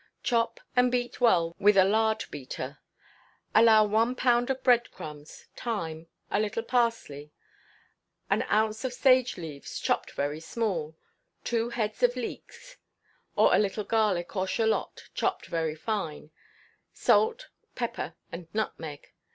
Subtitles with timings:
[0.23, 2.79] Chop and beat well with a lard beater.
[3.53, 7.31] Allow one pound of bread crumbs, thyme, a little parsley;
[8.27, 10.95] an ounce of sage leaves, chopped very small;
[11.43, 12.77] two heads of leeks,
[13.35, 16.31] or a little garlic, or shalot, chopped very fine;
[16.91, 19.13] salt, pepper, and nutmeg.